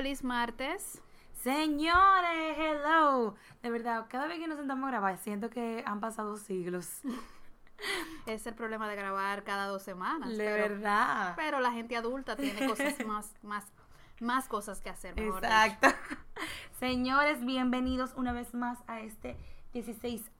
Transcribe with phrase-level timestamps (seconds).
[0.00, 1.02] Feliz martes.
[1.42, 3.34] Señores, hello.
[3.62, 6.88] De verdad, cada vez que nos sentamos a grabar, siento que han pasado siglos.
[8.26, 10.30] Es el problema de grabar cada dos semanas.
[10.30, 11.34] De pero, verdad.
[11.36, 13.66] Pero la gente adulta tiene cosas más, más,
[14.20, 15.14] más cosas que hacer.
[15.16, 15.88] Mejor Exacto.
[16.80, 19.36] Señores, bienvenidos una vez más a este
[19.74, 20.30] 16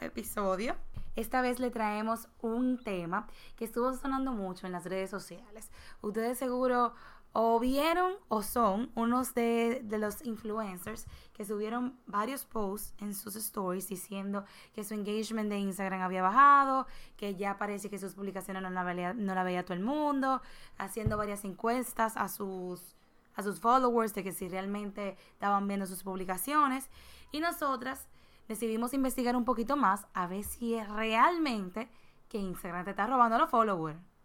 [0.00, 0.76] episodio.
[1.14, 5.70] Esta vez le traemos un tema que estuvo sonando mucho en las redes sociales.
[6.02, 6.92] Ustedes seguro
[7.38, 13.86] o vieron o son unos de, los influencers que subieron varios posts en sus stories
[13.90, 16.86] diciendo que su engagement de Instagram había bajado,
[17.18, 20.40] que ya parece que sus publicaciones no la veía, no la veía todo el mundo,
[20.78, 22.96] haciendo varias encuestas a sus,
[23.34, 26.88] a sus followers de que si realmente estaban viendo sus publicaciones.
[27.32, 28.08] Y nosotras
[28.48, 31.90] decidimos investigar un poquito más a ver si es realmente
[32.30, 34.15] que Instagram te está robando los followers.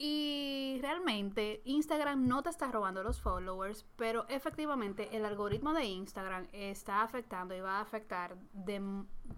[0.00, 6.46] Y realmente Instagram no te está robando los followers, pero efectivamente el algoritmo de Instagram
[6.52, 8.80] está afectando y va a afectar de,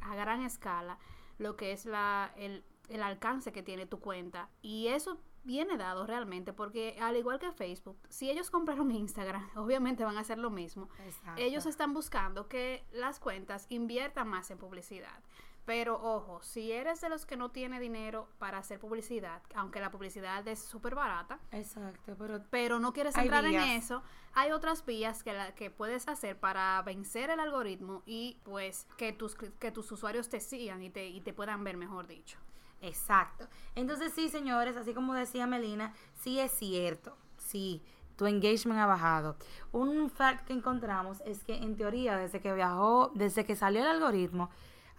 [0.03, 0.99] a gran escala
[1.39, 4.51] lo que es la, el, el alcance que tiene tu cuenta.
[4.61, 10.05] Y eso viene dado realmente porque al igual que Facebook, si ellos compraron Instagram, obviamente
[10.05, 10.89] van a hacer lo mismo.
[11.07, 11.41] Exacto.
[11.41, 15.23] Ellos están buscando que las cuentas inviertan más en publicidad.
[15.71, 19.93] Pero ojo, si eres de los que no tiene dinero para hacer publicidad, aunque la
[19.93, 25.23] publicidad es súper barata, Exacto, pero, pero no quieres entrar en eso, hay otras vías
[25.23, 29.93] que, la, que puedes hacer para vencer el algoritmo y pues que tus, que tus
[29.93, 32.37] usuarios te sigan y te, y te puedan ver, mejor dicho.
[32.81, 33.47] Exacto.
[33.77, 37.81] Entonces sí, señores, así como decía Melina, sí es cierto, sí,
[38.17, 39.37] tu engagement ha bajado.
[39.71, 43.87] Un fact que encontramos es que en teoría desde que viajó, desde que salió el
[43.87, 44.51] algoritmo,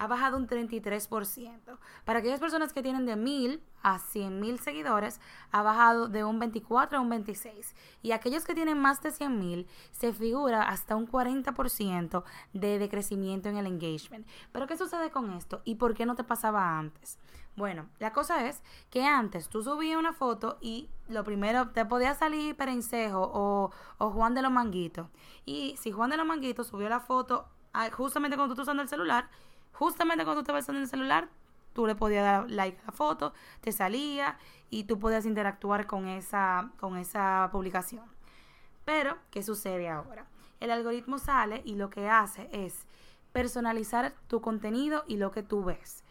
[0.01, 1.77] ha bajado un 33%.
[2.05, 6.39] Para aquellas personas que tienen de 1000 a 100 mil seguidores, ha bajado de un
[6.39, 7.75] 24 a un 26.
[8.01, 12.23] Y aquellos que tienen más de 100 mil, se figura hasta un 40%
[12.53, 14.27] de decrecimiento en el engagement.
[14.51, 15.61] Pero ¿qué sucede con esto?
[15.65, 17.19] ¿Y por qué no te pasaba antes?
[17.55, 22.15] Bueno, la cosa es que antes tú subías una foto y lo primero te podía
[22.15, 25.09] salir Perencejo o, o Juan de los Manguitos.
[25.45, 28.83] Y si Juan de los Manguitos subió la foto ah, justamente cuando tú estás usando
[28.83, 29.29] el celular,
[29.73, 31.29] justamente cuando tú estabas usando el celular,
[31.73, 34.37] tú le podías dar like a la foto, te salía
[34.69, 38.05] y tú podías interactuar con esa, con esa publicación.
[38.85, 40.25] Pero, ¿qué sucede ahora?
[40.59, 42.85] El algoritmo sale y lo que hace es
[43.31, 46.03] personalizar tu contenido y lo que tú ves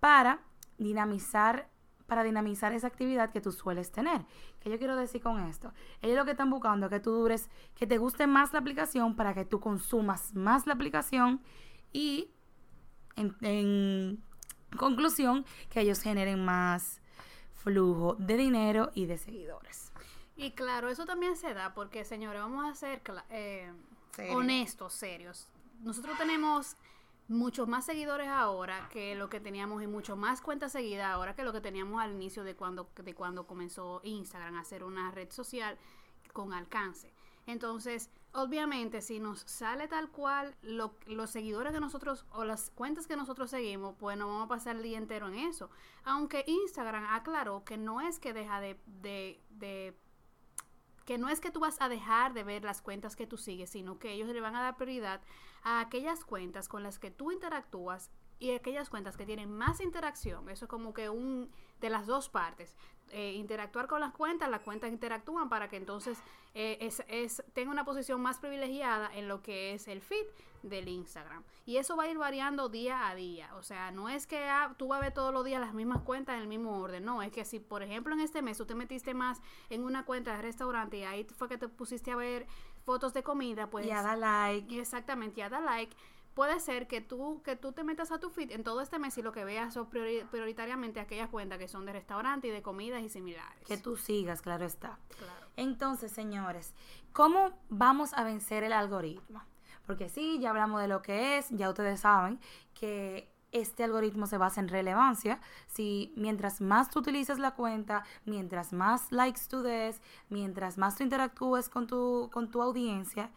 [0.00, 0.40] para
[0.78, 1.68] dinamizar
[2.06, 4.24] para dinamizar esa actividad que tú sueles tener.
[4.60, 5.72] ¿Qué yo quiero decir con esto?
[6.02, 9.16] Ellos lo que están buscando es que tú dures, que te guste más la aplicación
[9.16, 11.40] para que tú consumas más la aplicación
[11.92, 12.30] y
[13.16, 14.22] en, en
[14.76, 17.00] conclusión que ellos generen más
[17.54, 19.92] flujo de dinero y de seguidores.
[20.36, 23.72] Y claro, eso también se da porque, señores, vamos a ser eh,
[24.12, 24.36] Serio.
[24.36, 25.48] honestos, serios.
[25.80, 26.76] Nosotros tenemos
[27.28, 31.42] muchos más seguidores ahora que lo que teníamos y mucho más cuentas seguidas ahora que
[31.42, 35.30] lo que teníamos al inicio de cuando, de cuando comenzó Instagram a ser una red
[35.30, 35.76] social
[36.32, 37.15] con alcance.
[37.46, 43.06] Entonces, obviamente, si nos sale tal cual lo, los seguidores que nosotros o las cuentas
[43.06, 45.70] que nosotros seguimos, pues no vamos a pasar el día entero en eso.
[46.04, 49.96] Aunque Instagram aclaró que no es que deja de, de, de
[51.04, 53.70] que no es que tú vas a dejar de ver las cuentas que tú sigues,
[53.70, 55.22] sino que ellos le van a dar prioridad
[55.62, 60.48] a aquellas cuentas con las que tú interactúas y aquellas cuentas que tienen más interacción.
[60.50, 62.74] Eso es como que un de las dos partes.
[63.12, 66.18] Eh, interactuar con las cuentas, las cuentas interactúan para que entonces
[66.54, 70.26] eh, es, es, tenga una posición más privilegiada en lo que es el feed
[70.62, 71.44] del Instagram.
[71.64, 73.54] Y eso va a ir variando día a día.
[73.56, 76.02] O sea, no es que ah, tú vas a ver todos los días las mismas
[76.02, 77.04] cuentas en el mismo orden.
[77.04, 79.40] No, es que si, por ejemplo, en este mes tú te metiste más
[79.70, 82.46] en una cuenta de restaurante y ahí fue que te pusiste a ver
[82.84, 83.86] fotos de comida, pues...
[83.86, 84.80] Y a dar like.
[84.80, 85.96] Exactamente, y a dar like
[86.36, 89.16] puede ser que tú, que tú te metas a tu feed en todo este mes
[89.16, 92.60] y lo que veas son priori prioritariamente aquellas cuentas que son de restaurante y de
[92.60, 93.66] comidas y similares.
[93.66, 94.98] Que tú sigas, claro está.
[95.16, 95.46] Claro.
[95.56, 96.74] Entonces, señores,
[97.14, 99.42] ¿cómo vamos a vencer el algoritmo?
[99.86, 102.38] Porque sí, ya hablamos de lo que es, ya ustedes saben
[102.74, 105.40] que este algoritmo se basa en relevancia.
[105.66, 111.02] Si mientras más tú utilizas la cuenta, mientras más likes tú des, mientras más tú
[111.02, 113.30] interactúes con tu, con tu audiencia,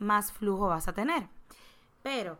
[0.00, 1.28] más flujo vas a tener.
[2.02, 2.38] Pero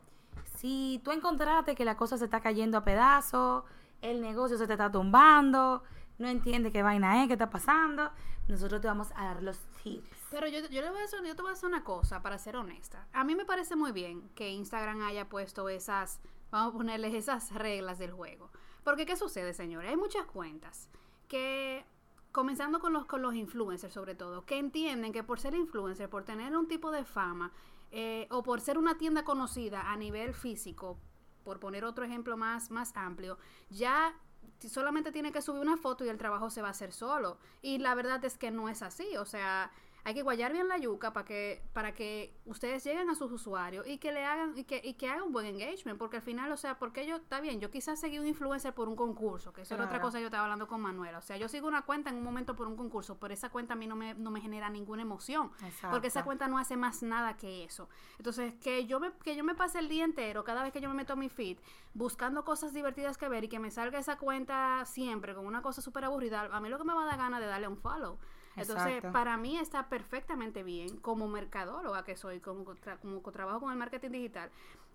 [0.56, 3.64] si tú encontraste que la cosa se está cayendo a pedazos,
[4.00, 5.82] el negocio se te está tumbando,
[6.18, 8.10] no entiendes qué vaina es, qué está pasando,
[8.48, 10.18] nosotros te vamos a dar los tips.
[10.30, 12.38] Pero yo, yo, le voy a hacer, yo te voy a hacer una cosa, para
[12.38, 13.06] ser honesta.
[13.12, 16.20] A mí me parece muy bien que Instagram haya puesto esas,
[16.50, 18.50] vamos a ponerles esas reglas del juego.
[18.84, 19.90] Porque, ¿qué sucede, señores?
[19.90, 20.88] Hay muchas cuentas
[21.28, 21.84] que
[22.32, 26.24] comenzando con los, con los influencers sobre todo, que entienden que por ser influencer, por
[26.24, 27.52] tener un tipo de fama,
[27.92, 30.98] eh, o por ser una tienda conocida a nivel físico,
[31.44, 34.14] por poner otro ejemplo más, más amplio, ya
[34.58, 37.38] solamente tiene que subir una foto y el trabajo se va a hacer solo.
[37.60, 39.16] Y la verdad es que no es así.
[39.18, 39.70] O sea,
[40.04, 43.86] hay que guayar bien la yuca para que, para que ustedes lleguen a sus usuarios
[43.86, 46.50] y que le hagan, y que, y que hagan un buen engagement, porque al final,
[46.50, 49.62] o sea, porque yo, está bien, yo quizás seguí un influencer por un concurso, que
[49.62, 51.18] eso era otra cosa que yo estaba hablando con Manuela.
[51.18, 53.74] O sea, yo sigo una cuenta en un momento por un concurso, pero esa cuenta
[53.74, 55.52] a mí no me, no me genera ninguna emoción.
[55.90, 57.88] Porque esa cuenta no hace más nada que eso.
[58.18, 60.88] Entonces, que yo me, que yo me pase el día entero, cada vez que yo
[60.88, 61.58] me meto a mi feed,
[61.94, 65.80] buscando cosas divertidas que ver y que me salga esa cuenta siempre con una cosa
[65.80, 68.18] súper aburrida, a mí lo que me va a dar ganas de darle un follow.
[68.56, 73.78] Entonces, para mí está perfectamente bien como mercadóloga que soy, como, como trabajo con el
[73.78, 74.50] marketing digital,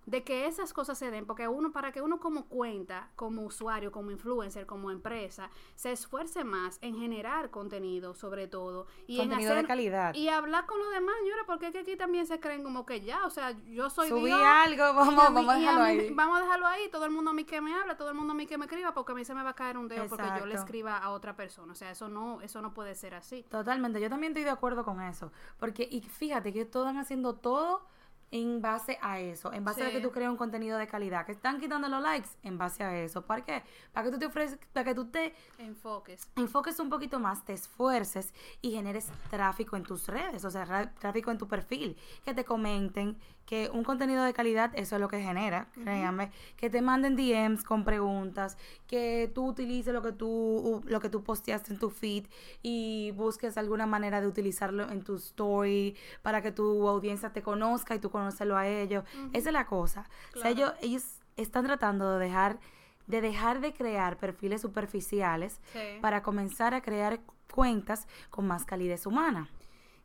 [0.08, 3.92] de que esas cosas se den, porque uno, para que uno como cuenta, como usuario,
[3.92, 9.58] como influencer, como empresa, se esfuerce más en generar contenido, sobre todo, y en hacer,
[9.58, 10.16] de calidad.
[10.16, 13.30] Y hablar con los demás, señora, porque aquí también se creen como que ya, o
[13.30, 16.14] sea, yo soy Subí algo, vamos, vamos a dejarlo ahí.
[16.14, 18.32] Vamos a dejarlo ahí, todo el mundo a mí que me habla, todo el mundo
[18.32, 20.08] a mí que me escriba, porque a mí se me va a caer un dedo
[20.08, 23.14] porque yo le escriba a otra persona, o sea, eso no, eso no puede ser
[23.14, 23.44] así.
[23.44, 27.36] Totalmente, yo también estoy de acuerdo con eso, porque, y fíjate que todos están haciendo
[27.36, 27.86] todo
[28.32, 31.32] en base a eso, en base a que tú creas un contenido de calidad, que
[31.32, 33.26] están quitando los likes en base a eso.
[33.26, 33.64] ¿Para qué?
[33.94, 36.30] Para que tú te ofreces, para que tú te enfoques.
[36.36, 41.32] Enfoques un poquito más, te esfuerces y generes tráfico en tus redes, o sea, tráfico
[41.32, 45.22] en tu perfil, que te comenten, que un contenido de calidad, eso es lo que
[45.22, 48.58] genera, créanme, que te manden DMs con preguntas,
[48.88, 52.26] que tú utilices lo que tú, lo que tú posteaste en tu feed
[52.62, 57.96] y busques alguna manera de utilizarlo en tu story para que tu audiencia te conozca
[57.96, 59.06] y tú conocerlo a ellos.
[59.32, 60.10] Esa es la cosa.
[60.36, 61.06] O sea, ellos, ellos
[61.38, 62.60] están tratando de dejar
[63.08, 65.62] de dejar de crear perfiles superficiales
[66.02, 69.50] para comenzar a crear cuentas con más calidez humana.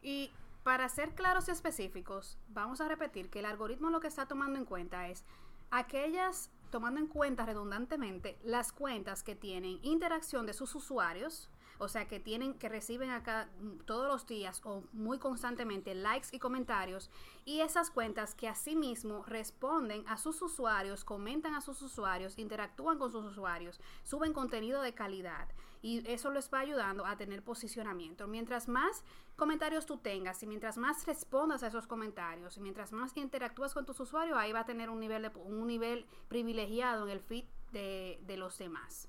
[0.00, 0.30] Y
[0.62, 4.58] para ser claros y específicos, vamos a repetir que el algoritmo lo que está tomando
[4.58, 5.24] en cuenta es
[5.70, 12.06] aquellas, tomando en cuenta redundantemente, las cuentas que tienen interacción de sus usuarios, o sea,
[12.06, 13.48] que tienen, que reciben acá
[13.86, 17.10] todos los días o muy constantemente likes y comentarios,
[17.44, 23.10] y esas cuentas que asimismo responden a sus usuarios, comentan a sus usuarios, interactúan con
[23.10, 25.48] sus usuarios, suben contenido de calidad
[25.82, 28.28] y eso les va ayudando a tener posicionamiento.
[28.28, 33.16] Mientras más comentarios tú tengas y mientras más respondas a esos comentarios y mientras más
[33.16, 37.10] interactúas con tus usuarios, ahí va a tener un nivel, de, un nivel privilegiado en
[37.10, 39.08] el feed de, de los demás.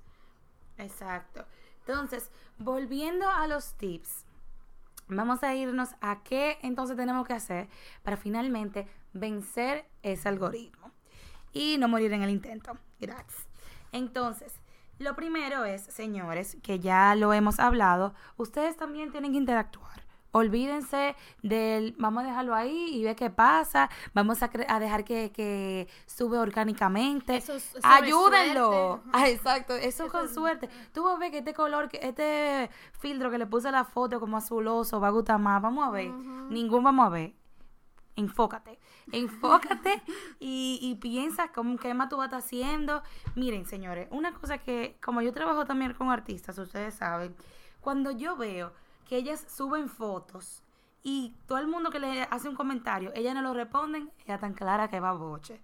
[0.76, 1.46] Exacto.
[1.86, 4.24] Entonces, volviendo a los tips,
[5.06, 7.68] vamos a irnos a qué entonces tenemos que hacer
[8.02, 10.90] para finalmente vencer ese algoritmo
[11.52, 12.76] y no morir en el intento.
[12.98, 13.46] Gracias.
[13.92, 14.52] Entonces,
[14.98, 20.04] lo primero es, señores, que ya lo hemos hablado, ustedes también tienen que interactuar.
[20.36, 26.38] Olvídense del, vamos a dejarlo ahí y ver qué pasa, vamos a, dejar que, sube
[26.38, 27.40] orgánicamente.
[27.82, 29.00] Ayúdenlo.
[29.12, 30.68] Ah, exacto, eso, con suerte.
[30.92, 32.68] Tú vas a ver que este color, que este
[32.98, 35.62] filtro que le puse a la foto como azuloso va a gustar más.
[35.62, 36.10] Vamos a ver.
[36.10, 37.43] Ningún vamos a ver.
[38.16, 38.78] Enfócate.
[39.12, 40.02] Enfócate
[40.38, 43.02] y, y, piensa cómo, qué más tú vas haciendo.
[43.34, 47.34] Miren, señores, una cosa que, como yo trabajo también con artistas, ustedes saben,
[47.80, 48.72] cuando yo veo
[49.08, 50.62] que ellas suben fotos
[51.02, 54.54] y todo el mundo que le hace un comentario, ellas no lo responden, ella tan
[54.54, 55.60] clara que va boche.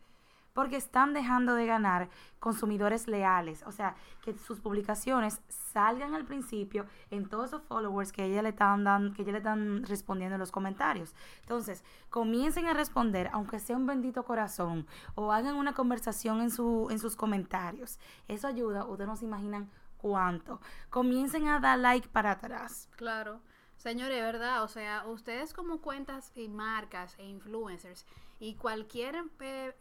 [0.53, 3.63] Porque están dejando de ganar consumidores leales.
[3.67, 8.51] O sea, que sus publicaciones salgan al principio en todos esos followers que ella le
[8.51, 11.15] están dando, que ella le están respondiendo en los comentarios.
[11.43, 16.89] Entonces, comiencen a responder, aunque sea un bendito corazón, o hagan una conversación en, su,
[16.91, 17.99] en sus comentarios.
[18.27, 20.61] Eso ayuda, ustedes no se imaginan cuánto.
[20.89, 22.89] Comiencen a dar like para atrás.
[22.97, 23.41] Claro.
[23.77, 24.63] Señores, ¿verdad?
[24.63, 28.05] O sea, ustedes como cuentas y marcas e influencers
[28.39, 29.75] y cualquier eh,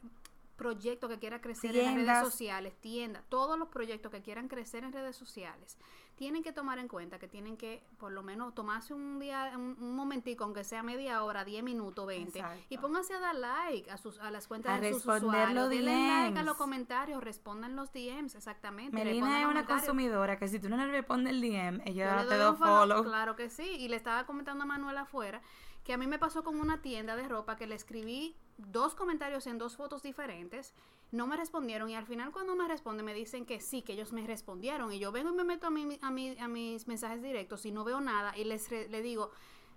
[0.60, 4.92] proyecto que quiera crecer en redes sociales, tienda, todos los proyectos que quieran crecer en
[4.92, 5.78] redes sociales,
[6.16, 9.96] tienen que tomar en cuenta que tienen que por lo menos tomarse un día, un,
[9.96, 14.20] momentico, aunque sea media hora, 10 minutos, 20, y pónganse a dar like a sus
[14.20, 15.70] a las cuentas de sus usuarios.
[15.70, 18.94] Denle like a los comentarios, respondan los DMs, exactamente.
[18.94, 22.54] Melina es una consumidora que si tú no le respondes el DM, ella te da
[22.54, 23.06] follow.
[23.06, 25.42] Claro que sí, y le estaba comentando a Manuel afuera
[25.84, 29.48] que a mí me pasó con una tienda de ropa que le escribí dos comentarios
[29.48, 30.74] en dos fotos diferentes,
[31.12, 34.14] no me respondieron y al final cuando me responden me dicen que sí, que ellos
[34.14, 37.22] me respondieron y yo vengo y me meto a, mi, a, mi, a mis mensajes
[37.24, 39.32] directos y no veo nada y les le digo,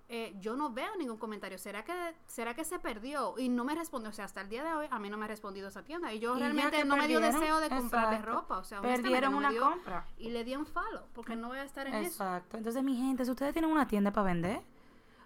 [0.08, 1.56] eh, yo no veo ningún comentario.
[1.56, 1.94] ¿Será que,
[2.26, 3.34] ¿Será que se perdió?
[3.38, 4.10] Y no me respondió.
[4.10, 6.12] O sea, hasta el día de hoy a mí no me ha respondido esa tienda.
[6.12, 8.40] Y yo Y realmente no me dio deseo de comprarle exacto.
[8.40, 8.58] ropa.
[8.58, 10.06] O sea, Perdieron no una dio- compra.
[10.18, 12.08] Y le di un follow, porque no voy a estar en eso.
[12.24, 12.58] Exacto.
[12.58, 14.60] Entonces, mi gente, si ustedes tienen una tienda para vender,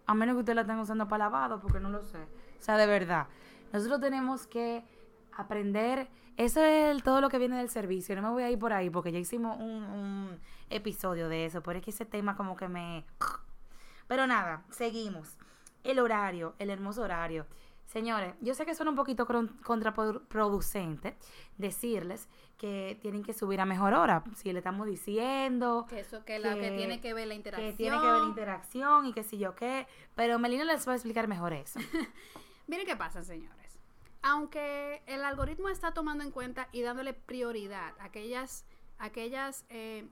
[0.06, 2.18] a menos que ustedes la estén usando para lavado, porque no lo sé.
[2.18, 3.26] O sea, de verdad,
[3.72, 4.84] nosotros tenemos que
[5.32, 6.08] aprender.
[6.36, 8.14] Eso es todo lo que viene del servicio.
[8.14, 11.62] No me voy a ir por ahí, porque ya hicimos un, un episodio de eso.
[11.62, 13.04] Pero es que ese tema como que me...
[14.06, 15.38] Pero nada, seguimos.
[15.82, 17.46] El horario, el hermoso horario.
[17.86, 21.16] Señores, yo sé que suena un poquito contraproducente
[21.56, 22.28] decirles
[22.58, 24.24] que tienen que subir a mejor hora.
[24.34, 27.70] Si le estamos diciendo Que eso, que, la, que que- tiene que ver la interacción.
[27.70, 29.86] que tiene que ver la interacción y que si yo qué.
[30.14, 31.78] Pero Melina les va a explicar mejor eso.
[32.66, 33.78] Miren qué pasa, señores.
[34.22, 38.66] Aunque el algoritmo está tomando en cuenta y dándole prioridad a aquellas,
[38.98, 40.08] aquellas eh,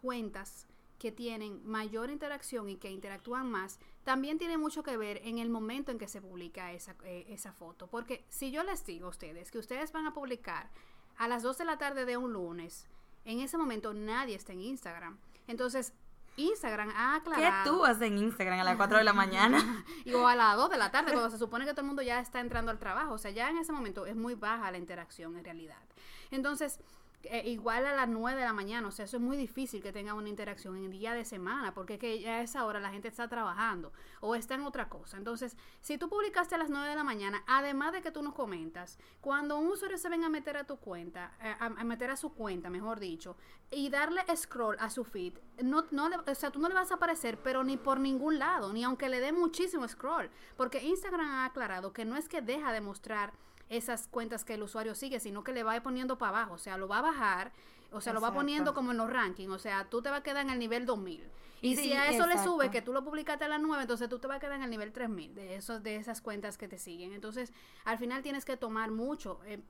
[0.00, 0.68] cuentas
[1.00, 5.48] que tienen mayor interacción y que interactúan más, también tiene mucho que ver en el
[5.48, 7.88] momento en que se publica esa, eh, esa foto.
[7.88, 10.70] Porque si yo les digo a ustedes que ustedes van a publicar
[11.16, 12.86] a las 2 de la tarde de un lunes,
[13.24, 15.18] en ese momento nadie está en Instagram.
[15.46, 15.94] Entonces,
[16.36, 17.78] Instagram ha ¿Qué aclarado...
[17.78, 19.84] tú haces en Instagram a las 4 de la mañana?
[20.04, 22.02] Y o a las 2 de la tarde, cuando se supone que todo el mundo
[22.02, 23.14] ya está entrando al trabajo.
[23.14, 25.82] O sea, ya en ese momento es muy baja la interacción en realidad.
[26.30, 26.78] Entonces,
[27.24, 29.92] eh, igual a las 9 de la mañana, o sea, eso es muy difícil que
[29.92, 32.80] tenga una interacción en el día de semana, porque es que ya a esa hora
[32.80, 35.16] la gente está trabajando o está en otra cosa.
[35.16, 38.34] Entonces, si tú publicaste a las 9 de la mañana, además de que tú nos
[38.34, 42.10] comentas, cuando un usuario se venga a meter a tu cuenta, eh, a, a meter
[42.10, 43.36] a su cuenta, mejor dicho,
[43.70, 46.90] y darle scroll a su feed, no, no le- o sea, tú no le vas
[46.90, 51.26] a aparecer, pero ni por ningún lado, ni aunque le dé muchísimo scroll, porque Instagram
[51.28, 53.32] ha aclarado que no es que deja de mostrar
[53.70, 56.76] esas cuentas que el usuario sigue, sino que le va poniendo para abajo, o sea,
[56.76, 57.52] lo va a bajar,
[57.92, 60.22] o sea, lo va poniendo como en los rankings, o sea, tú te vas a
[60.22, 61.24] quedar en el nivel 2000.
[61.62, 64.08] Y, Y si a eso le sube que tú lo publicaste a las 9, entonces
[64.08, 66.68] tú te vas a quedar en el nivel 3000 de esos de esas cuentas que
[66.68, 67.12] te siguen.
[67.12, 67.52] Entonces,
[67.84, 69.60] al final tienes que tomar mucho, eh,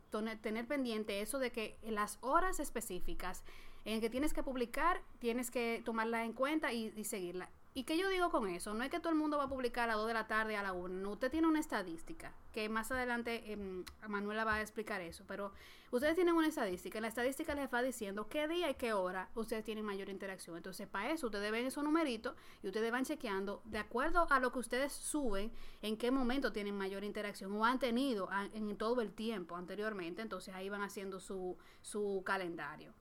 [0.41, 3.43] tener pendiente eso de que en las horas específicas
[3.85, 7.51] en que tienes que publicar, tienes que tomarla en cuenta y, y seguirla.
[7.73, 8.75] ¿Y qué yo digo con eso?
[8.75, 10.57] No es que todo el mundo va a publicar a las 2 de la tarde
[10.57, 10.89] a la 1.
[10.89, 15.25] No, usted tiene una estadística, que más adelante em, Manuela va a explicar eso.
[15.29, 15.53] Pero
[15.93, 17.01] ustedes tienen una estadística.
[17.01, 20.57] La estadística les va diciendo qué día y qué hora ustedes tienen mayor interacción.
[20.57, 24.51] Entonces, para eso, ustedes ven esos numeritos y ustedes van chequeando, de acuerdo a lo
[24.51, 29.13] que ustedes suben, en qué momento tienen mayor interacción o han tenido en todo el
[29.13, 30.23] tiempo anteriormente.
[30.23, 32.95] Entonces, ahí van haciendo su, su calendario.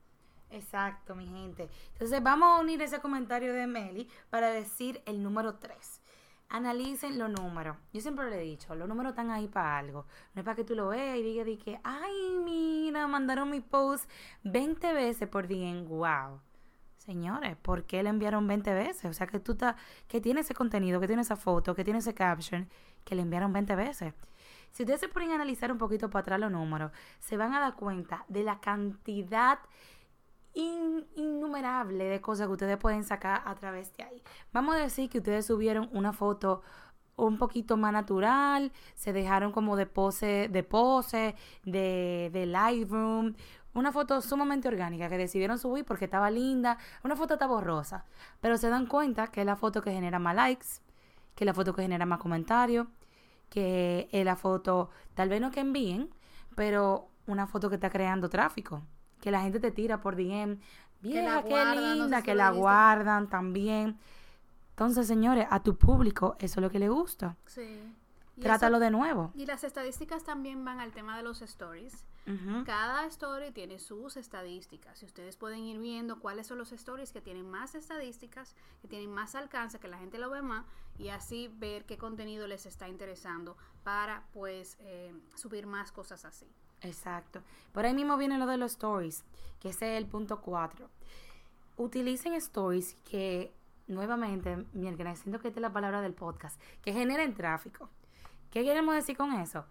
[0.51, 1.69] Exacto, mi gente.
[1.93, 6.01] Entonces vamos a unir ese comentario de Meli para decir el número 3.
[6.49, 7.77] Analicen los números.
[7.93, 10.05] Yo siempre le he dicho, los números están ahí para algo.
[10.33, 13.61] No es para que tú lo veas y digas di que, ay, mira, mandaron mi
[13.61, 14.09] post
[14.43, 16.41] 20 veces por día en wow.
[16.97, 19.05] Señores, ¿por qué le enviaron 20 veces?
[19.05, 19.75] O sea, que tú estás,
[20.07, 22.67] que tiene ese contenido, que tiene esa foto, que tiene ese caption,
[23.03, 24.13] que le enviaron 20 veces.
[24.71, 27.59] Si ustedes se ponen a analizar un poquito para atrás los números, se van a
[27.59, 29.59] dar cuenta de la cantidad
[30.59, 34.23] in- innumerable de cosas que ustedes pueden sacar a través de ahí.
[34.51, 36.61] Vamos a decir que ustedes subieron una foto
[37.15, 41.35] un poquito más natural, se dejaron como de pose, de pose,
[41.65, 43.33] de, de Lightroom,
[43.73, 48.05] una foto sumamente orgánica que decidieron subir porque estaba linda, una foto está borrosa,
[48.39, 50.67] pero se dan cuenta que es la foto que genera más likes,
[51.35, 52.87] que es la foto que genera más comentarios,
[53.49, 56.09] que es la foto, tal vez no que envíen,
[56.55, 58.81] pero una foto que está creando tráfico,
[59.21, 60.59] que la gente te tira por DM,
[61.01, 62.59] vieja, qué guardan, no sé linda, si que la viste.
[62.61, 63.97] guardan también.
[64.71, 67.35] Entonces, señores, a tu público eso es lo que le gusta.
[67.45, 67.93] Sí.
[68.37, 69.31] Y Trátalo eso- de nuevo.
[69.35, 72.05] Y las estadísticas también van al tema de los stories.
[72.25, 72.63] Ujú.
[72.63, 77.19] Cada story tiene sus estadísticas y ustedes pueden ir viendo cuáles son los stories que
[77.21, 80.65] tienen más estadísticas, que tienen más alcance, que la gente lo ve más
[80.97, 86.47] y así ver qué contenido les está interesando para pues eh, subir más cosas así.
[86.81, 87.41] Exacto.
[87.71, 89.23] Por ahí mismo viene lo de los stories,
[89.59, 90.89] que ese es el punto 4.
[91.77, 93.53] Utilicen stories que,
[93.87, 97.89] nuevamente, miren, siento que esta es la palabra del podcast, que generen tráfico.
[98.51, 99.65] ¿Qué queremos decir con eso?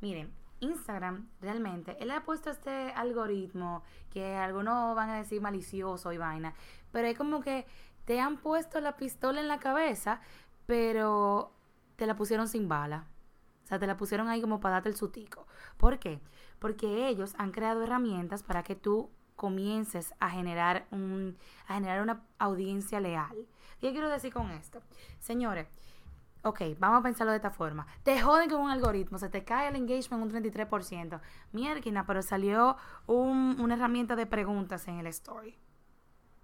[0.00, 6.18] Miren, Instagram realmente, él ha puesto este algoritmo que algunos van a decir malicioso y
[6.18, 6.54] vaina,
[6.92, 7.66] pero es como que
[8.04, 10.20] te han puesto la pistola en la cabeza,
[10.66, 11.52] pero
[11.96, 13.06] te la pusieron sin bala.
[13.64, 15.46] O sea, te la pusieron ahí como para darte el sutico.
[15.76, 16.20] ¿Por qué?
[16.58, 22.22] Porque ellos han creado herramientas para que tú comiences a generar un, a generar una
[22.38, 23.46] audiencia leal.
[23.80, 24.80] ¿Qué quiero decir con esto?
[25.18, 25.68] Señores,
[26.42, 27.86] ok, vamos a pensarlo de esta forma.
[28.02, 31.20] Te joden con un algoritmo, se te cae el engagement un 33%.
[31.52, 32.76] Mierda, pero salió
[33.06, 35.58] un- una herramienta de preguntas en el story.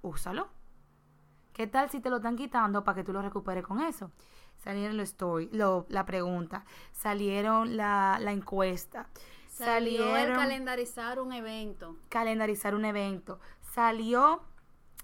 [0.02, 0.48] Úsalo.
[1.58, 4.12] ¿Qué tal si te lo están quitando para que tú lo recuperes con eso?
[4.62, 9.08] salieron los story, lo, la pregunta, salieron la, la encuesta,
[9.48, 11.96] Salió el salieron calendarizar un evento.
[12.08, 13.40] calendarizar un evento,
[13.74, 14.40] salió,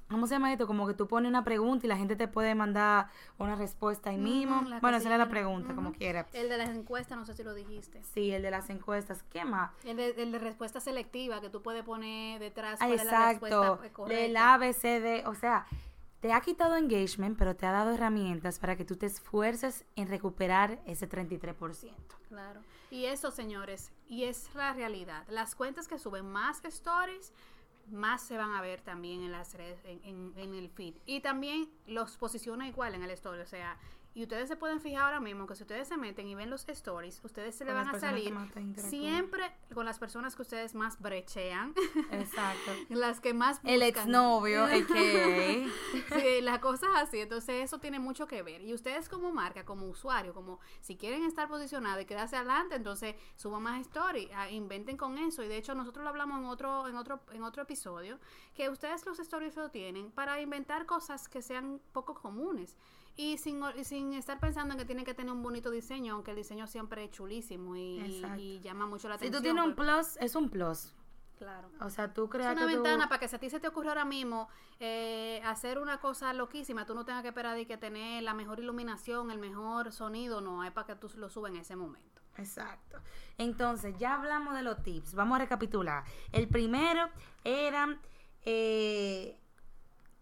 [0.09, 0.69] ¿cómo se llama esto?
[0.69, 3.09] Como que tú pones una pregunta y la gente te puede mandar
[3.39, 4.63] una respuesta ahí mismo.
[4.81, 6.27] Bueno, esa era la pregunta, como quiera.
[6.33, 8.01] El de las encuestas, no sé si lo dijiste.
[8.05, 9.73] Sí, el de las encuestas, ¿qué más?
[9.85, 13.11] El de, el de respuesta selectiva, que tú puedes poner detrás Ah, cuál es la
[13.33, 14.23] Exacto, respuesta eh, correcta.
[14.23, 15.67] del ABCD, o sea,
[16.25, 20.09] te ha quitado engagement, pero te ha dado herramientas para que tú te esfuerces en
[20.09, 21.93] recuperar ese 33%.
[22.31, 22.63] Claro.
[22.91, 25.27] Y eso, señores, y es la realidad.
[25.29, 27.31] Las cuentas que suben más stories,
[27.93, 30.95] más se van a ver también en las redes, en, en- el feed.
[31.05, 33.43] Y también los posiciona igual en el story.
[33.43, 33.77] O sea,
[34.15, 36.69] y ustedes se pueden fijar ahora mismo que si ustedes se meten y ven los
[36.69, 38.33] stories, ustedes se le van a que salir
[38.77, 41.75] siempre con las personas que ustedes más brechean,
[42.13, 42.71] Exacto.
[42.91, 43.89] las que más El buscan.
[43.89, 46.19] exnovio, a.k.a.
[46.21, 47.21] Sí, las cosas así.
[47.21, 48.61] Entonces, eso tiene mucho que ver.
[48.63, 53.17] Y ustedes, como marca, como usuario, como si quieren estar posicionados y quedarse adelante, entonces
[53.35, 55.43] suban más story, ah, inventen con eso.
[55.43, 58.19] Y de hecho, nosotros lo hablamos en otro, en otro, en otro episodio,
[58.55, 62.77] que ustedes los stories lo tienen para inventar cosas que sean poco comunes.
[63.17, 66.33] Y sin, y sin estar pensando en que tienen que tener un bonito diseño, aunque
[66.33, 68.01] el diseño siempre es chulísimo y,
[68.39, 69.41] y llama mucho la Si atención.
[69.43, 70.93] tú tienes un plus, es un plus.
[71.39, 71.69] Claro.
[71.81, 73.61] O sea, tú Es creas una que tú- ventana para que si a ti se
[73.61, 74.49] te ocurre ahora mismo
[74.81, 78.59] eh, hacer una cosa loquísima, tú no tengas que esperar de que tener la mejor
[78.61, 82.21] iluminación, el mejor sonido, no, es para que tú lo subas en ese momento.
[82.37, 82.99] Exacto.
[83.39, 85.15] Entonces, ya hablamos de los tips.
[85.15, 86.03] Vamos a recapitular.
[86.33, 87.09] El primero
[87.45, 87.97] era
[88.45, 89.39] eh,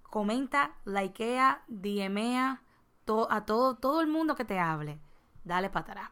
[0.03, 2.63] comenta, likea, DMea
[3.31, 4.99] a todo, todo el mundo que te hable.
[5.45, 6.11] Dale para atrás.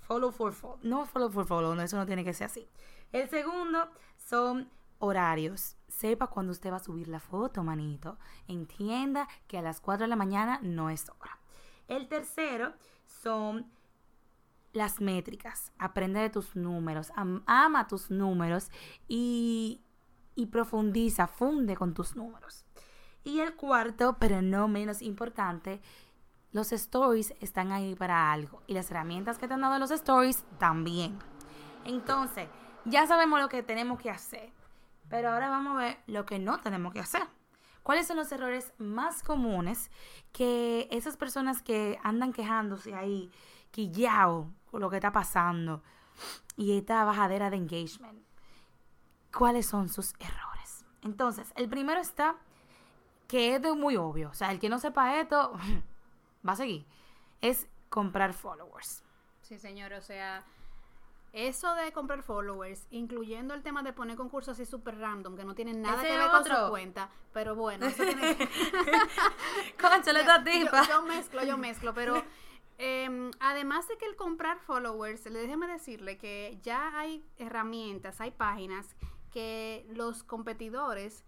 [0.00, 0.78] Follow for follow.
[0.82, 2.68] No follow for follow, no, eso no tiene que ser así.
[3.12, 5.76] El segundo son horarios.
[5.88, 8.18] Sepa cuándo usted va a subir la foto, manito.
[8.46, 11.38] Entienda que a las 4 de la mañana no es hora.
[11.88, 12.74] El tercero
[13.06, 13.70] son
[14.72, 15.72] las métricas.
[15.78, 17.10] Aprende de tus números.
[17.16, 18.70] am- ama tus números
[19.08, 19.80] y,
[20.34, 22.64] y profundiza, funde con tus números.
[23.24, 25.80] Y el cuarto, pero no menos importante,
[26.52, 28.62] los stories están ahí para algo.
[28.66, 31.18] Y las herramientas que te han dado los stories también.
[31.84, 32.48] Entonces,
[32.84, 34.52] ya sabemos lo que tenemos que hacer.
[35.08, 37.22] Pero ahora vamos a ver lo que no tenemos que hacer.
[37.82, 39.90] ¿Cuáles son los errores más comunes
[40.32, 43.30] que esas personas que andan quejándose ahí,
[43.70, 45.82] quillao con lo que está pasando
[46.56, 48.22] y esta bajadera de engagement?
[49.34, 50.84] ¿Cuáles son sus errores?
[51.02, 52.36] Entonces, el primero está
[53.26, 54.30] que es muy obvio.
[54.30, 55.52] O sea, el que no sepa esto
[56.46, 56.86] va a seguir.
[57.40, 59.02] Es comprar followers.
[59.42, 60.44] Sí, señor, o sea,
[61.32, 65.54] eso de comprar followers, incluyendo el tema de poner concursos así súper random, que no
[65.54, 66.64] tienen nada que ver con otro.
[66.64, 68.48] su cuenta, pero bueno, eso tiene que...
[69.80, 70.24] Conchale,
[70.64, 72.22] yo, yo mezclo, yo mezclo, pero
[72.78, 78.30] eh, además de que el comprar followers, le- déjeme decirle que ya hay herramientas, hay
[78.30, 78.86] páginas
[79.32, 81.24] que los competidores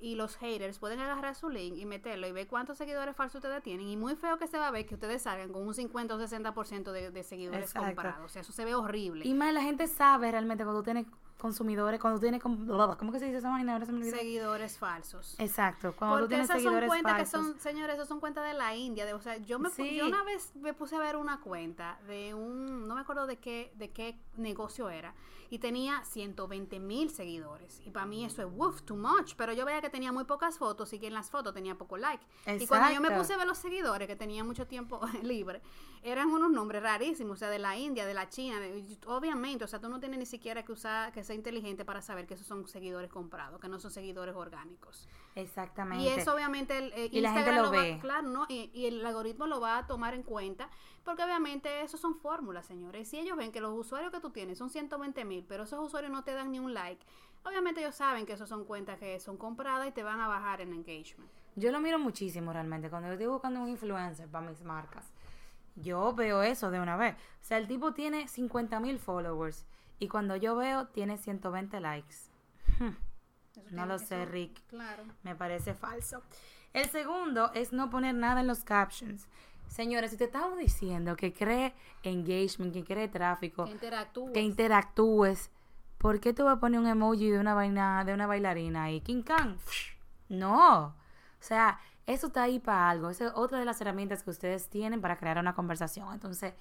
[0.00, 3.62] y los haters pueden agarrar su link y meterlo y ver cuántos seguidores falsos ustedes
[3.62, 3.88] tienen.
[3.88, 6.18] Y muy feo que se va a ver que ustedes salgan con un 50 o
[6.18, 7.86] 60% de, de seguidores Exacto.
[7.86, 8.24] comprados.
[8.24, 9.26] O sea, eso se ve horrible.
[9.26, 11.06] Y más la gente sabe realmente cuando tú tienes
[11.38, 12.42] consumidores, cuando tú tienes...
[12.42, 13.72] ¿Cómo que se dice esa vaina?
[13.74, 14.16] Ahora se me olvidó.
[14.16, 15.36] seguidores falsos.
[15.38, 17.40] Exacto, cuando tú Porque tienes esas son seguidores cuentas falsos.
[17.46, 19.06] que son, señores, esas son cuentas de la India.
[19.06, 19.96] De, o sea, yo me Sí.
[19.96, 23.36] yo una vez me puse a ver una cuenta de un, no me acuerdo de
[23.36, 25.14] qué, de qué negocio era,
[25.50, 27.80] y tenía 120 mil seguidores.
[27.86, 29.34] Y para mí eso es, woof, too much.
[29.36, 31.96] Pero yo veía que tenía muy pocas fotos y que en las fotos tenía poco
[31.96, 32.22] like.
[32.58, 35.62] Y cuando yo me puse a ver los seguidores, que tenía mucho tiempo libre,
[36.02, 39.68] eran unos nombres rarísimos, o sea, de la India, de la China, de- obviamente, o
[39.68, 42.46] sea, tú no tienes ni siquiera que usar, que ser inteligente para saber que esos
[42.46, 45.08] son seguidores comprados, que no son seguidores orgánicos.
[45.36, 46.02] Exactamente.
[46.04, 47.98] Y eso obviamente el, eh, Y la gente Instagram lo va- ve.
[48.00, 48.46] claro, ¿no?
[48.48, 50.68] Y, y el algoritmo lo va a tomar en cuenta,
[51.04, 53.08] porque obviamente eso son fórmulas, señores.
[53.08, 56.10] Si ellos ven que los usuarios que tú tienes son 120 mil, pero esos usuarios
[56.10, 57.04] no te dan ni un like,
[57.44, 60.60] obviamente ellos saben que esos son cuentas que son compradas y te van a bajar
[60.60, 61.30] en engagement.
[61.54, 62.90] Yo lo miro muchísimo realmente.
[62.90, 65.12] Cuando yo estoy buscando un influencer para mis marcas,
[65.76, 67.14] yo veo eso de una vez.
[67.14, 69.64] O sea, el tipo tiene 50 mil followers
[69.98, 72.16] y cuando yo veo tiene 120 likes.
[72.78, 72.94] Hmm,
[73.70, 74.62] No lo eso- sé, Rick.
[74.68, 75.04] Claro.
[75.22, 76.22] Me parece falso.
[76.72, 79.26] El segundo es no poner nada en los captions.
[79.68, 84.32] Señores, si te estamos diciendo que cree engagement, que cree tráfico, Que interactúes.
[84.32, 85.50] que interactúes,
[85.98, 89.00] ¿por qué tú vas a poner un emoji de una vaina, de una bailarina ahí?
[89.00, 89.56] King Kang.
[90.28, 90.86] No.
[90.86, 90.94] O
[91.40, 91.78] sea,
[92.08, 93.10] eso está ahí para algo.
[93.10, 96.12] Esa es otra de las herramientas que ustedes tienen para crear una conversación.
[96.12, 96.54] Entonces,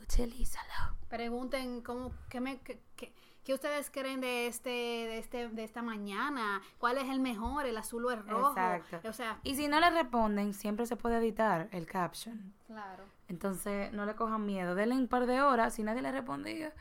[0.00, 0.96] utilízalo.
[1.08, 3.12] Pregunten cómo, qué, me, qué, qué-
[3.44, 7.76] qué ustedes creen de este, de este, de esta mañana, cuál es el mejor, el
[7.76, 8.50] azul o el rojo.
[8.50, 9.08] Exacto.
[9.08, 12.54] O sea, Y si no le responden, siempre se puede editar el caption.
[12.66, 13.04] claro.
[13.28, 14.74] Entonces, no le cojan miedo.
[14.74, 15.72] Denle un par de horas.
[15.74, 16.72] Si nadie le respondía,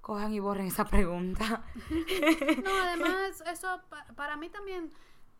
[0.00, 1.64] cojan y borren esa pregunta.
[2.64, 4.92] No, además, eso pa- para mí también,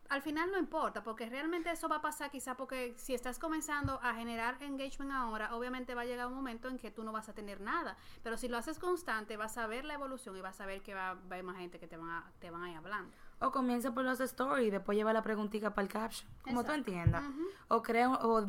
[0.09, 3.99] al final no importa, porque realmente eso va a pasar quizá porque si estás comenzando
[4.01, 7.29] a generar engagement ahora, obviamente va a llegar un momento en que tú no vas
[7.29, 7.97] a tener nada.
[8.23, 10.93] Pero si lo haces constante, vas a ver la evolución y vas a ver que
[10.93, 13.15] va, va a haber más gente que te van a, te van a ir hablando.
[13.39, 16.29] O comienza por los stories y después lleva la preguntita para el caption.
[16.43, 16.91] Como tú Exacto.
[16.91, 17.23] entiendas.
[17.67, 18.47] O crea o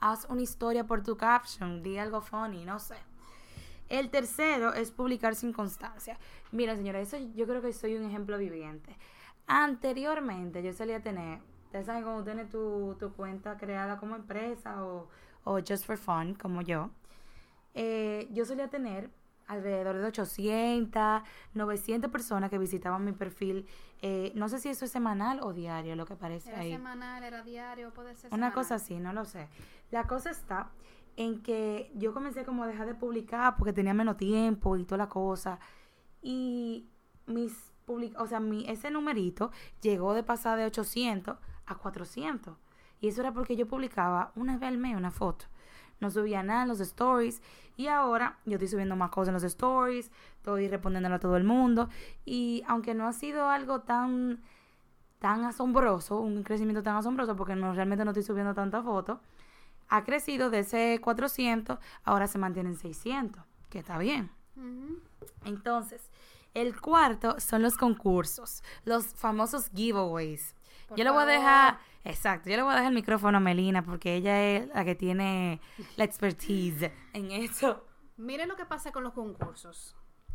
[0.00, 1.82] haz una historia por tu caption.
[1.82, 2.96] Di algo funny, no sé.
[3.88, 6.18] El tercero es publicar sin constancia.
[6.52, 8.96] Mira, señora, eso yo creo que soy un ejemplo viviente.
[9.48, 15.08] Anteriormente yo solía tener, ustedes saben cuando tienes tu, tu cuenta creada como empresa o,
[15.44, 16.90] o just for fun, como yo.
[17.74, 19.10] Eh, yo solía tener
[19.46, 21.22] alrededor de 800,
[21.54, 23.66] 900 personas que visitaban mi perfil.
[24.02, 26.72] Eh, no sé si eso es semanal o diario, lo que aparece Era ahí.
[26.72, 28.52] semanal, era diario, puede ser Una semanal.
[28.52, 29.48] cosa así, no lo sé.
[29.90, 30.70] La cosa está
[31.16, 34.98] en que yo comencé como a dejar de publicar porque tenía menos tiempo y toda
[34.98, 35.58] la cosa.
[36.20, 36.90] Y
[37.26, 42.54] mis o sea, mi, ese numerito llegó de pasar de 800 a 400.
[43.00, 45.46] Y eso era porque yo publicaba una vez al mes una foto.
[46.00, 47.42] No subía nada en los stories.
[47.76, 50.10] Y ahora yo estoy subiendo más cosas en los stories.
[50.36, 51.88] Estoy respondiéndole a todo el mundo.
[52.24, 54.40] Y aunque no ha sido algo tan
[55.18, 59.18] tan asombroso, un crecimiento tan asombroso, porque no realmente no estoy subiendo tantas fotos,
[59.88, 64.30] ha crecido de ese 400, ahora se mantiene en 600, que está bien.
[65.44, 66.10] Entonces,
[66.54, 70.54] el cuarto son los concursos, los famosos giveaways.
[70.88, 73.40] Por yo le voy a dejar, exacto, yo le voy a dejar el micrófono a
[73.40, 75.60] Melina porque ella es la que tiene
[75.96, 77.84] la expertise en eso.
[78.16, 79.94] Miren lo que pasa con los concursos.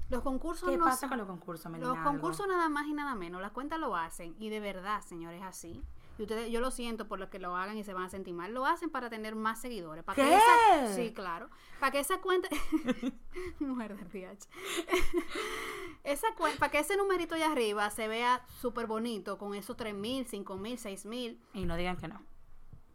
[0.10, 1.90] Los concursos ¿Qué no pasa son- con los concursos, Melina?
[1.90, 2.12] Los Algo.
[2.12, 5.82] concursos nada más y nada menos, las cuentas lo hacen y de verdad, señores, así.
[6.20, 8.34] Y ustedes, yo lo siento por lo que lo hagan y se van a sentir
[8.36, 8.54] mal.
[8.54, 10.04] Lo hacen para tener más seguidores.
[10.04, 10.36] Para que ¿Qué?
[10.36, 11.50] esa- sí, claro.
[11.80, 12.50] Para que esa cuenta.
[13.60, 14.48] Mujer de PH.
[16.04, 20.26] esa cuen- para que ese numerito allá arriba se vea súper bonito con esos 3.000,
[20.28, 21.38] 5.000, 6.000.
[21.54, 22.22] Y no digan que no.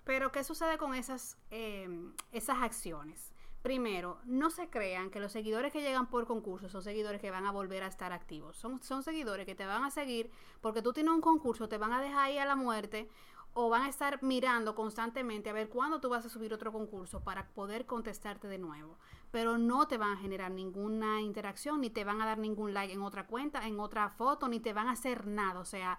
[0.04, 1.88] Pero, ¿qué sucede con esas, eh,
[2.33, 3.33] esas acciones?
[3.68, 7.44] Primero, no se crean que los seguidores que llegan por concurso son seguidores que van
[7.44, 8.57] a volver a estar activos.
[8.57, 10.31] Son, son seguidores que te van a seguir
[10.62, 13.11] porque tú tienes un concurso, te van a dejar ahí a la muerte
[13.52, 17.22] o van a estar mirando constantemente a ver cuándo tú vas a subir otro concurso
[17.22, 18.96] para poder contestarte de nuevo.
[19.33, 22.94] Pero no te van a generar ninguna interacción, ni te van a dar ningún like
[22.94, 25.61] en otra cuenta, en otra foto, ni te van a hacer nada.
[25.61, 25.98] O sea,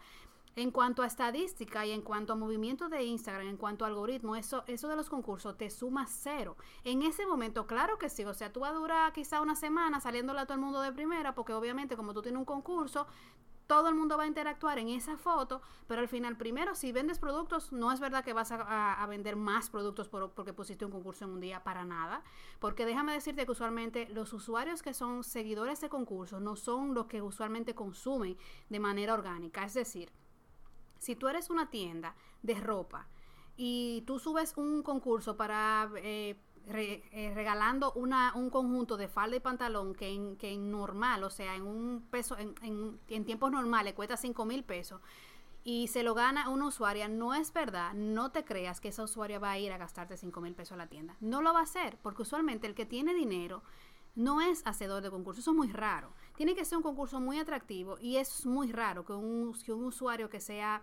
[0.55, 4.35] en cuanto a estadística y en cuanto a movimiento de Instagram, en cuanto a algoritmo,
[4.35, 6.57] eso, eso de los concursos te suma cero.
[6.83, 8.25] En ese momento, claro que sí.
[8.25, 10.91] O sea, tú vas a durar quizá una semana saliéndole a todo el mundo de
[10.91, 13.07] primera, porque obviamente como tú tienes un concurso,
[13.69, 17.19] todo el mundo va a interactuar en esa foto, pero al final, primero, si vendes
[17.19, 21.25] productos, no es verdad que vas a, vender más productos por- porque pusiste un concurso
[21.25, 22.23] en un día para nada,
[22.59, 27.05] porque déjame decirte que usualmente los usuarios que son seguidores de concursos no son los
[27.05, 28.38] que usualmente consumen
[28.69, 30.12] de manera orgánica, es decir,
[30.99, 33.07] si tú eres una tienda de ropa
[33.57, 39.39] y tú subes un concurso para eh, eh, regalando una, un conjunto de falda y
[39.39, 43.51] pantalón que en, que en normal, o sea, en un peso, en, en, en tiempos
[43.51, 45.01] normales cuesta 5 mil pesos
[45.63, 49.39] y se lo gana una usuaria, no es verdad, no te creas que esa usuaria
[49.39, 51.15] va a ir a gastarte 5 mil pesos a la tienda.
[51.19, 53.62] No lo va a hacer, porque usualmente el que tiene dinero
[54.15, 56.13] no es hacedor de concursos, eso es muy raro.
[56.39, 59.84] Tiene que ser un concurso muy atractivo y es muy raro que un, que un
[59.84, 60.82] usuario que sea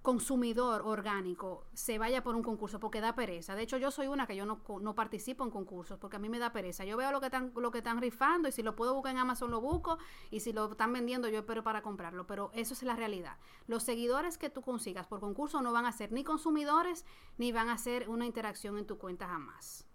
[0.00, 3.54] consumidor orgánico se vaya por un concurso porque da pereza.
[3.54, 6.30] De hecho, yo soy una que yo no, no participo en concursos porque a mí
[6.30, 6.86] me da pereza.
[6.86, 9.18] Yo veo lo que están lo que están rifando y si lo puedo buscar en
[9.18, 9.98] Amazon lo busco
[10.30, 13.36] y si lo están vendiendo yo espero para comprarlo, pero eso es la realidad.
[13.66, 17.04] Los seguidores que tú consigas por concurso no van a ser ni consumidores
[17.36, 19.89] ni van a ser una interacción en tu cuenta jamás.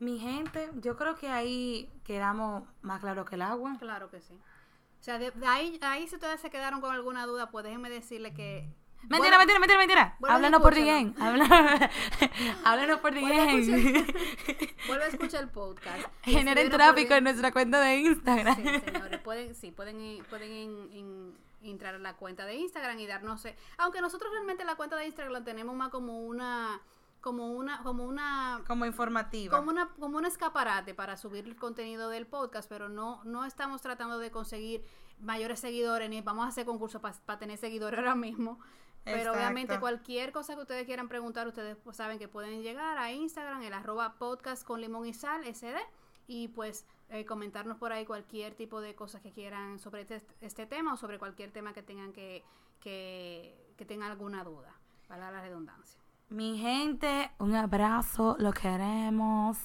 [0.00, 3.76] Mi gente, yo creo que ahí quedamos más claro que el agua.
[3.78, 4.34] Claro que sí.
[4.34, 7.88] O sea, de, de ahí, ahí si ustedes se quedaron con alguna duda, pues déjenme
[7.90, 8.68] decirle que...
[9.08, 10.16] Mentira, mentira, mentira, mentira.
[10.34, 10.74] Háblanos por.
[11.18, 11.90] Habla-
[12.64, 16.06] Háblanos por escuchar- Vuelve a escuchar el podcast.
[16.22, 18.56] Generen tráfico en nuestra cuenta de Instagram.
[18.56, 23.06] Sí, señores, pueden, sí, pueden, pueden in- in- entrar a la cuenta de Instagram y
[23.06, 26.80] darnos, eh, aunque nosotros realmente la cuenta de Instagram la tenemos más como una,
[27.20, 29.56] como una, como una, Como informativa.
[29.56, 33.82] como una, como un escaparate para subir el contenido del podcast, pero no, no estamos
[33.82, 34.84] tratando de conseguir
[35.20, 38.58] mayores seguidores ni vamos a hacer concursos para tener seguidores ahora mismo.
[39.04, 39.38] Pero Exacto.
[39.38, 43.62] obviamente cualquier cosa que ustedes quieran preguntar, ustedes pues saben que pueden llegar a Instagram,
[43.62, 45.78] el arroba podcast con limón y sal, SD,
[46.26, 50.66] y pues eh, comentarnos por ahí cualquier tipo de cosas que quieran sobre este, este
[50.66, 52.44] tema o sobre cualquier tema que tengan que,
[52.78, 54.74] que, que tengan alguna duda,
[55.08, 55.99] para la redundancia.
[56.30, 59.58] Mi gente, un abrazo, lo queremos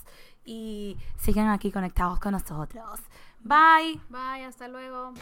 [0.44, 3.00] y sigan aquí conectados con nosotros.
[3.42, 4.02] Bye.
[4.10, 5.14] Bye, hasta luego.